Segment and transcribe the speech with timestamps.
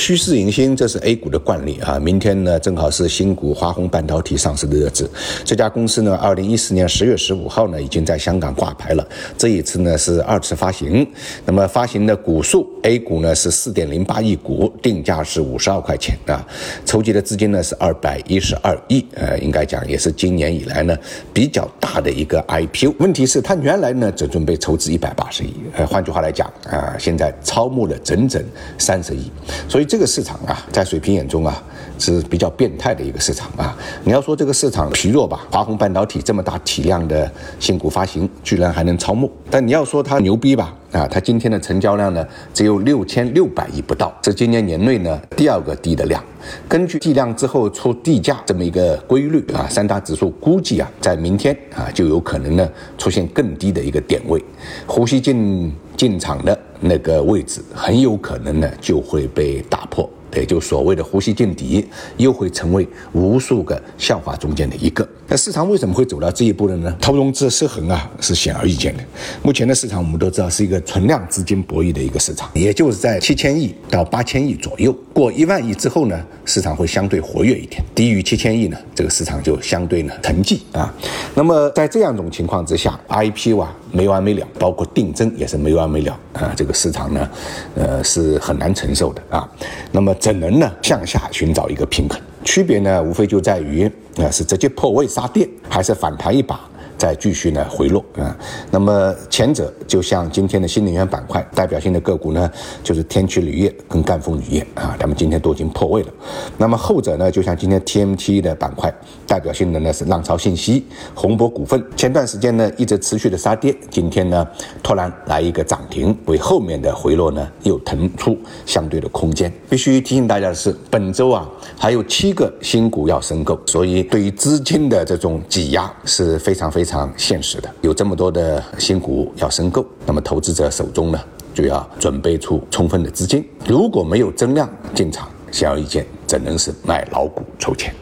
[0.00, 1.98] 趋势迎新，这是 A 股的惯例啊。
[1.98, 5.08] 明天呢，正好是新股华虹半导体上市的日子。
[5.44, 9.06] 这家公司呢，二零一四年十月十五号呢，已经在香港挂牌了。
[9.36, 11.06] 这一次呢，是二次发行。
[11.44, 16.42] 那么发行的股数，A 股呢是四点零八亿股，定价是五十二块钱啊。
[16.86, 20.96] 筹集的资金呢是二百一十二亿，呃，应该讲也是今年以来呢
[21.34, 22.94] 比较大的一个 IPO。
[22.98, 28.42] 问题是，它原来呢只准备筹资一百八十亿，呃，换句话来讲啊，现在超募了整整
[28.78, 29.30] 三十亿，
[29.68, 29.89] 所以。
[29.90, 31.60] 这个市场啊，在水平眼中啊，
[31.98, 33.76] 是比较变态的一个市场啊。
[34.04, 39.28] 你要说这个市场疲弱吧，华虹半导体这么大体量的新股发行，居然还能超募。
[39.50, 46.22] 但你要说它牛逼吧，啊，它今天的成交量呢，只有六千六百亿不到，是今年年内呢第二个低的量。
[46.68, 54.40] 根据计量之后出地价这么一个规律啊，三大指数估计啊，在明天啊就有可能呢出现更低的一个点位，
[54.86, 56.58] 呼吸进进场的。
[56.82, 65.06] 那个位置很有可能呢就会被打破，也就所谓的呼吸见底，又会成为无数个笑话中间的一个。
[65.30, 66.92] 那市场为什么会走到这一步了呢？
[67.00, 69.04] 投融资失衡啊，是显而易见的。
[69.44, 74.92] 目前的市场我们都知道是一个存量资金博弈的一个市场，也就是在七千亿到八千亿左右。
[75.14, 80.92] 过一万亿之后呢，市场会相对活跃一点；低于七千亿呢，这个市场就相对呢沉寂啊。
[81.36, 86.52] 那么在这样一种情况之下，IPO 啊没完没了，包括定增也是没完没了啊。
[86.56, 87.30] 这个市场呢，
[87.76, 89.48] 呃是很难承受的啊。
[89.92, 92.20] 那么怎能呢向下寻找一个平衡？
[92.44, 96.60] 区别呢，无非就在于啊，是直接破位杀跌，还是反弹一把？
[97.00, 98.36] 再继续呢回落啊，
[98.70, 102.50] 那么前者就像今天的新能源板块代表性的个股呢，
[102.84, 106.12] 就是天齐铝业跟赣锋铝业啊，他们今天都已经破位了。
[106.58, 108.92] 那么后者呢，就像今天 TMT 的板块
[109.26, 110.84] 代表性的呢是浪潮信息、
[111.14, 114.46] 宏博股份，前段时间呢一直持续的杀跌，今天呢
[114.82, 119.50] 突然来一个涨停，为后面的回落呢又腾出相对的空间。
[119.70, 121.48] 必须提醒大家的是，本周啊
[121.78, 126.89] 还有七个新股要申购，所以对于资金的这种挤压是非常非常。
[126.90, 131.20] 常现实的，有这么多的新股要申购，那么投资者手中呢
[131.54, 133.48] 就要准备出充分的资金。
[133.68, 137.94] 如果没有增量进场，显而易见，只能是卖老股筹钱。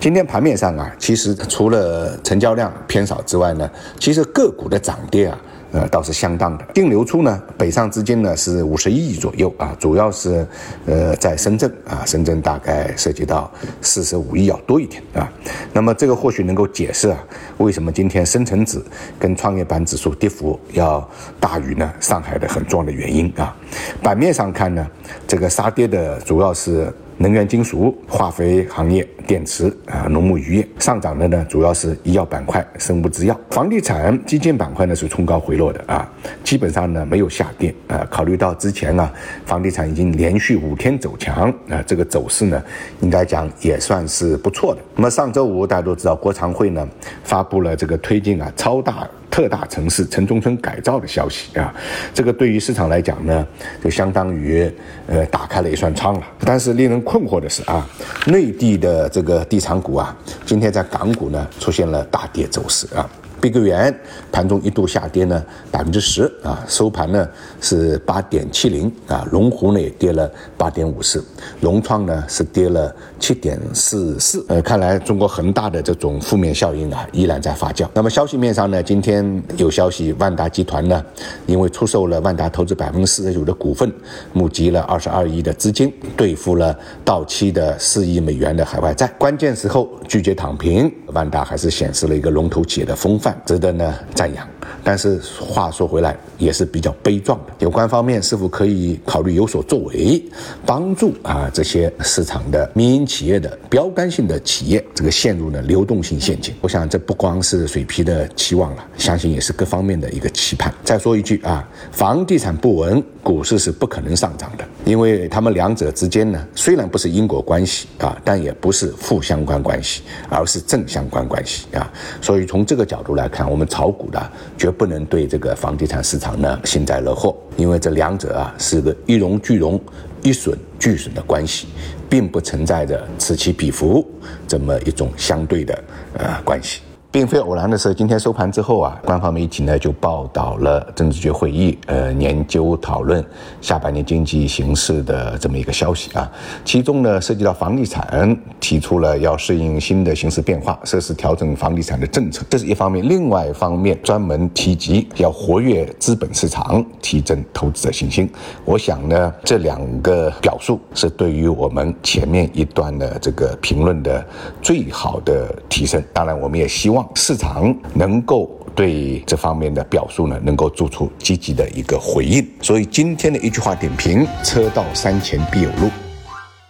[0.00, 3.68] 今天盘面上啊，其实除了成交量偏少之外呢，
[3.98, 5.36] 其实个股的涨跌啊。
[5.72, 6.64] 呃，倒是相当的。
[6.74, 10.46] 净流出呢，北上资金呢是五十亿左右啊，主要是
[10.86, 13.50] 呃在深圳啊，深圳大概涉及到
[13.82, 15.30] 四十五亿要多一点啊。
[15.72, 17.18] 那么这个或许能够解释啊，
[17.58, 18.82] 为什么今天深成指
[19.18, 21.06] 跟创业板指数跌幅要
[21.38, 23.54] 大于呢上海的很重要的原因啊。
[24.02, 24.86] 板面上看呢，
[25.26, 26.92] 这个杀跌的主要是。
[27.20, 36.08] 能源金属、化肥行业、电池啊、农牧渔业上涨的呢，主要是医药板块、生物制药、房地产、基建板块呢是冲高回落的啊，
[36.44, 38.06] 基本上呢没有下跌啊。
[38.08, 39.12] 考虑到之前啊，
[39.44, 42.62] 房地产已经连续五天走强啊，这个走势呢，
[43.00, 44.80] 应该讲也算是不错的。
[44.94, 46.88] 那么上周五大家都知道，国常会呢
[47.24, 49.08] 发布了这个推进啊超大。
[49.30, 51.72] 特大城市城中村改造的消息啊，
[52.12, 53.46] 这个对于市场来讲呢，
[53.82, 54.70] 就相当于
[55.06, 56.26] 呃打开了一扇窗了。
[56.40, 57.86] 但是令人困惑的是啊，
[58.26, 63.08] 内地的这个地产股啊，今天在港股呢出现了大跌走势啊。
[63.40, 63.94] 碧桂园
[64.32, 67.28] 盘中一度下跌呢百分之十啊，收盘呢
[67.60, 71.24] 是八点七零啊，龙湖呢也跌了八点五四，
[71.60, 74.44] 融创呢是跌了七点四四。
[74.48, 77.88] 呃，看来中国恒大的这种负面效应啊依然在发酵。
[77.94, 81.04] 那么消息面上呢，今天有消息，万达集团呢
[81.46, 83.90] 因为出售了万达投资百分之四十九的股份，
[84.32, 89.06] 募集了二十二亿的资金，兑付了到期的四亿美元的海外债。
[89.18, 93.27] 关键时候拒绝躺平，万达还是显示了一个龙头企业的风范。
[93.44, 94.46] 值得呢赞扬，
[94.82, 97.52] 但是话说回来也是比较悲壮的。
[97.58, 100.22] 有关方面是否可以考虑有所作为，
[100.64, 106.54] 帮助啊这些市场的民营企业的标杆性的企业这个陷入了流动性陷阱？
[106.60, 110.72] 我想这不光是水皮的期望了，相信也是各方面的一个期盼。
[110.82, 121.92] 再说一句啊，房地产不稳，股市是不可能上涨的，因为他们两者之间呢虽然不是因果关系啊，但也不是负相关关系，而是正相关关系啊。
[122.22, 123.18] 所以从这个角度。
[123.18, 129.80] 来看，我们炒股的绝不能对这个房地产市场呢幸灾乐祸，因为这两者啊是个一荣俱荣、
[130.20, 131.68] 一损俱损的关系，
[132.10, 134.04] 并不存在着此起彼伏
[134.48, 135.84] 这么一种相对的
[136.14, 136.80] 呃关系。
[137.10, 143.24] 并非偶然的是，今天收盘之后啊，官方媒体呢就报道了政治局会议呃研究讨论
[143.62, 146.30] 下半年经济形势的这么一个消息啊。
[146.66, 158.30] 其中呢涉及到房地产，提出了要适应新的形势变化，适时调整房地产的政策，这是一方面；另外一方面专门提及要活跃资本市场，提振投资者信心。
[158.66, 164.22] 我想呢，这两个表述是对于我们前面一段的这个评论的
[164.60, 166.02] 最好的提升。
[166.12, 167.08] 当然，我们也希望望。
[167.14, 172.44] 市场能够对这方面的表述呢，能够做出积极的一个回应。
[172.60, 175.88] 所以今天的一句话点评：车到山前必有路。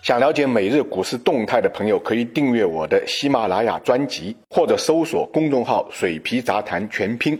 [0.00, 7.38] 想了解每日股市动态的朋友，可以订阅我的喜马拉雅专辑，或者搜索公众号“水皮杂谈全拼”。